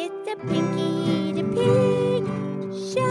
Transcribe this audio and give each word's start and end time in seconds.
It's 0.00 0.14
the 0.30 0.36
Pinky 0.46 1.32
the 1.32 1.42
Pig 1.42 2.22
Show. 2.94 3.02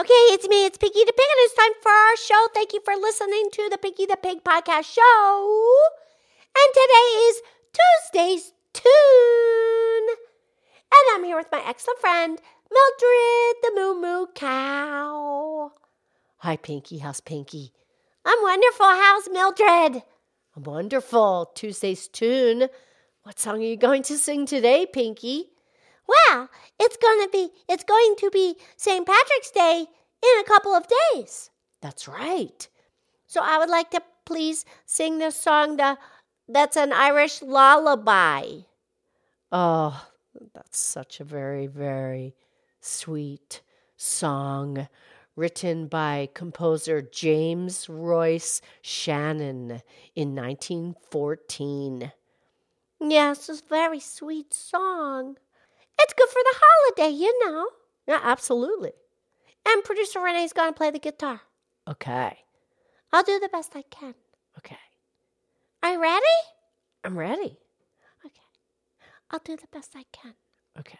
Okay, 0.00 0.22
it's 0.32 0.48
me, 0.48 0.64
it's 0.64 0.78
Pinky 0.78 1.04
the 1.04 1.12
Pig, 1.12 1.18
and 1.20 1.40
it's 1.40 1.54
time 1.54 1.72
for 1.82 1.92
our 1.92 2.16
show. 2.16 2.48
Thank 2.54 2.72
you 2.72 2.80
for 2.82 2.96
listening 2.96 3.50
to 3.52 3.68
the 3.68 3.76
Pinky 3.76 4.06
the 4.06 4.16
Pig 4.16 4.42
podcast 4.42 4.84
show. 4.86 5.78
And 6.56 6.72
today 6.72 7.08
is 7.28 7.42
Tuesday's 7.74 8.53
Tune. 8.74 10.08
And 10.92 11.14
I'm 11.14 11.24
here 11.24 11.36
with 11.36 11.50
my 11.50 11.62
excellent 11.66 12.00
friend, 12.00 12.38
Mildred 12.70 13.56
the 13.62 13.72
Moo 13.74 14.00
Moo 14.00 14.26
Cow. 14.34 15.72
Hi, 16.38 16.56
Pinky. 16.56 16.98
How's 16.98 17.20
Pinky? 17.20 17.72
I'm 18.24 18.38
wonderful. 18.42 18.86
How's 18.86 19.30
Mildred? 19.30 20.02
I'm 20.56 20.62
wonderful. 20.64 21.52
Tuesday's 21.54 22.08
Tune. 22.08 22.68
What 23.22 23.38
song 23.38 23.60
are 23.60 23.66
you 23.66 23.76
going 23.76 24.02
to 24.02 24.18
sing 24.18 24.44
today, 24.44 24.86
Pinky? 24.86 25.46
Well, 26.06 26.50
it's 26.78 26.96
to 26.96 27.28
be 27.32 27.50
it's 27.68 27.84
going 27.84 28.14
to 28.18 28.30
be 28.30 28.56
St. 28.76 29.06
Patrick's 29.06 29.50
Day 29.50 29.86
in 30.22 30.40
a 30.40 30.44
couple 30.44 30.72
of 30.74 30.86
days. 31.14 31.50
That's 31.80 32.06
right. 32.06 32.68
So 33.26 33.40
I 33.42 33.58
would 33.58 33.70
like 33.70 33.90
to 33.92 34.02
please 34.24 34.64
sing 34.84 35.18
the 35.18 35.30
song 35.30 35.76
the 35.76 35.96
that's 36.48 36.76
an 36.76 36.92
Irish 36.92 37.42
lullaby. 37.42 38.60
Oh, 39.52 40.06
that's 40.54 40.78
such 40.78 41.20
a 41.20 41.24
very 41.24 41.66
very 41.66 42.34
sweet 42.80 43.62
song 43.96 44.88
written 45.36 45.86
by 45.86 46.28
composer 46.34 47.02
James 47.02 47.88
Royce 47.88 48.60
Shannon 48.82 49.82
in 50.14 50.34
1914. 50.34 52.12
Yes, 53.00 53.48
it's 53.48 53.60
a 53.60 53.68
very 53.68 54.00
sweet 54.00 54.54
song. 54.54 55.36
It's 55.98 56.14
good 56.14 56.28
for 56.28 56.40
the 56.42 56.54
holiday, 56.60 57.16
you 57.16 57.46
know. 57.46 57.68
Yeah, 58.06 58.20
absolutely. 58.22 58.92
And 59.66 59.84
producer 59.84 60.20
Renee's 60.20 60.52
going 60.52 60.72
to 60.72 60.76
play 60.76 60.90
the 60.90 60.98
guitar. 60.98 61.40
Okay. 61.88 62.38
I'll 63.12 63.22
do 63.22 63.38
the 63.38 63.48
best 63.48 63.72
I 63.74 63.82
can. 63.90 64.14
Okay. 64.58 64.78
Are 65.84 65.92
you 65.92 66.00
ready? 66.00 66.38
I'm 67.04 67.14
ready. 67.14 67.58
Okay. 68.24 68.48
I'll 69.30 69.42
do 69.44 69.54
the 69.54 69.66
best 69.70 69.92
I 69.94 70.04
can. 70.12 70.32
Okay. 70.80 70.98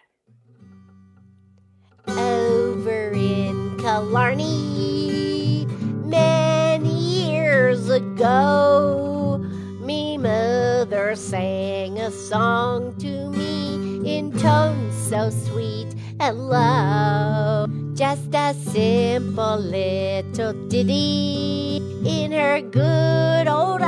Over 2.07 3.13
in 3.13 3.79
Killarney, 3.79 5.65
many 6.05 6.93
years 6.93 7.89
ago, 7.89 9.39
me 9.81 10.19
mother 10.19 11.17
sang 11.17 11.98
a 11.98 12.11
song 12.11 12.95
to 12.98 13.31
me 13.31 14.19
in 14.19 14.33
tones 14.33 14.95
so 15.09 15.31
sweet 15.31 15.95
and 16.21 16.51
low. 16.51 17.67
Just 17.95 18.35
a 18.35 18.53
simple 18.53 19.57
little 19.57 20.53
ditty 20.69 21.79
in 22.05 22.33
her 22.33 22.61
good 22.61 23.48
old 23.48 23.81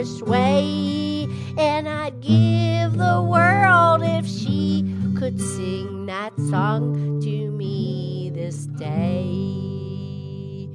Way. 0.00 1.28
And 1.58 1.86
I'd 1.86 2.22
give 2.22 2.96
the 2.96 3.22
world 3.22 4.00
if 4.02 4.26
she 4.26 4.82
could 5.18 5.38
sing 5.38 6.06
that 6.06 6.32
song 6.48 7.20
to 7.20 7.50
me 7.50 8.32
this 8.34 8.64
day. 8.64 10.70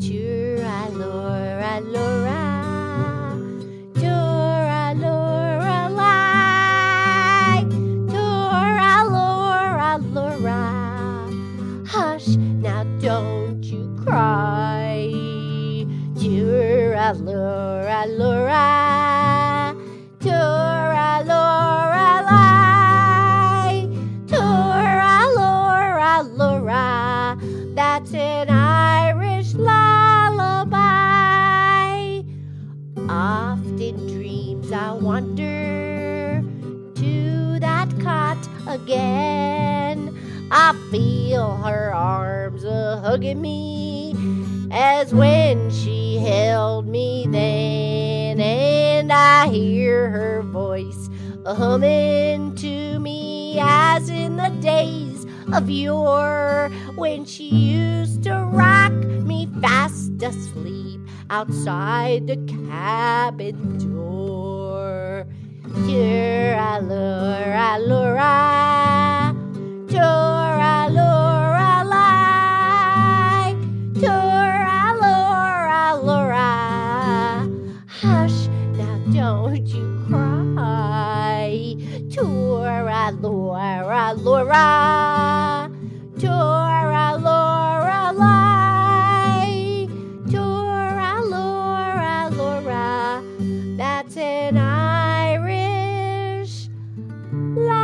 Tura 0.00 0.86
Laura 0.92 1.80
Laura, 1.80 2.09
Laura 17.90 18.06
Laura, 18.06 19.74
Tura 20.20 21.24
Laura 21.26 22.22
lie, 22.30 23.88
Tura 24.28 25.26
Laura 25.34 26.22
Laura. 26.22 27.36
That's 27.74 28.14
an 28.14 28.48
Irish 28.48 29.54
lullaby. 29.54 29.82
Oft 33.08 33.80
in 33.80 33.96
dreams 34.06 34.70
I 34.70 34.92
wander 34.92 36.44
to 36.94 37.58
that 37.58 37.88
cot 37.98 38.38
again. 38.68 40.16
I 40.52 40.74
feel 40.92 41.56
her 41.56 41.92
arms 41.92 42.62
a 42.62 43.00
hugging 43.00 43.42
me 43.42 44.14
as 44.70 45.12
when 45.12 45.70
she 45.70 46.16
held 46.18 46.86
me 46.86 47.26
then, 47.28 47.59
hear 49.50 50.10
her 50.10 50.42
voice 50.42 51.10
a 51.44 51.54
humming 51.54 52.54
to 52.54 52.98
me 53.00 53.58
as 53.60 54.08
in 54.08 54.36
the 54.36 54.50
days 54.60 55.26
of 55.52 55.68
yore 55.68 56.70
when 56.94 57.24
she 57.24 57.48
used 57.48 58.22
to 58.22 58.32
rock 58.52 58.92
me 58.92 59.48
fast 59.60 60.22
asleep 60.22 61.00
outside 61.30 62.28
the 62.28 62.36
cabin 62.68 63.78
door. 63.78 65.26
Tura 65.84 66.80
Laura 66.82 67.40
Laura, 67.40 67.49
Laura 83.90 84.14
Laura, 84.14 85.68
Tura 86.20 87.18
Laura 87.18 88.12
lie, 88.14 89.88
Tura 90.30 91.20
Laura 91.24 92.30
Laura. 92.30 93.20
That's 93.76 94.16
an 94.16 94.58
Irish 94.58 95.88
lullaby. 97.32 97.80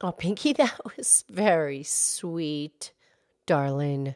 Oh, 0.00 0.12
Pinky, 0.12 0.52
that 0.56 0.78
was 0.96 1.24
very 1.28 1.82
sweet, 1.82 2.92
darling. 3.44 4.14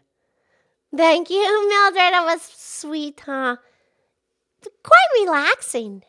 Thank 0.97 1.31
you, 1.31 1.69
Mildred. 1.69 2.13
That 2.13 2.25
was 2.25 2.43
sweet, 2.43 3.21
huh? 3.25 3.57
Quite 4.83 5.11
relaxing. 5.21 6.03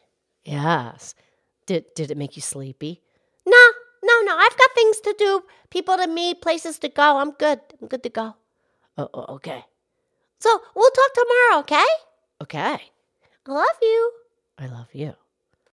Yes. 0.44 1.16
Did 1.66 1.85
did 1.95 2.12
it 2.12 2.17
make 2.17 2.35
you 2.35 2.41
sleepy? 2.41 3.01
No, 3.45 3.63
no, 4.03 4.22
no. 4.22 4.38
I've 4.38 4.57
got 4.57 4.69
things 4.75 5.00
to 5.01 5.16
do, 5.18 5.44
people 5.69 5.97
to 5.97 6.07
meet, 6.07 6.41
places 6.41 6.79
to 6.79 6.89
go. 6.89 7.18
I'm 7.18 7.31
good. 7.31 7.59
I'm 7.81 7.88
good 7.88 8.04
to 8.04 8.09
go. 8.09 8.36
Oh, 8.98 9.09
oh 9.13 9.36
okay. 9.36 9.65
So 10.39 10.50
we'll 10.75 10.92
talk 10.92 11.13
tomorrow, 11.13 11.59
okay? 11.59 11.89
Okay. 12.42 12.81
I 13.48 13.51
love 13.51 13.77
you. 13.81 14.12
I 14.57 14.68
love 14.68 14.88
you. 14.94 15.15